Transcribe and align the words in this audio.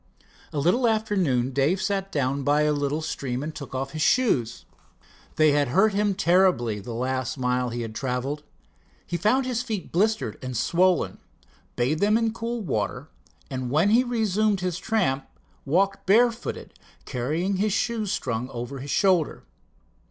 A 0.51 0.57
little 0.57 0.87
after 0.87 1.15
noon 1.15 1.51
Dave 1.51 1.79
sat 1.79 2.11
down 2.11 2.41
by 2.41 2.61
a 2.63 2.73
little 2.73 3.03
stream 3.03 3.43
and 3.43 3.53
took 3.53 3.75
off 3.75 3.91
his 3.91 4.01
shoes. 4.01 4.65
They 5.35 5.51
had 5.51 5.67
hurt 5.67 5.93
him 5.93 6.15
terribly 6.15 6.79
the 6.79 6.95
last 6.95 7.37
mile 7.37 7.69
he 7.69 7.81
had 7.83 7.93
traveled. 7.93 8.41
He 9.05 9.15
found 9.15 9.45
his 9.45 9.61
feet 9.61 9.91
blistered 9.91 10.39
and 10.41 10.57
swollen, 10.57 11.19
bathed 11.75 12.01
them 12.01 12.17
in 12.17 12.25
the 12.25 12.31
cool 12.31 12.61
water, 12.63 13.09
and 13.51 13.69
when 13.69 13.91
he 13.91 14.03
resumed 14.03 14.61
his 14.61 14.79
tramp 14.79 15.27
walked 15.65 16.07
barefooted, 16.07 16.73
carrying 17.05 17.57
the 17.57 17.69
shoes 17.69 18.11
strung 18.11 18.49
over 18.49 18.79
his 18.79 18.89
shoulder. 18.89 19.43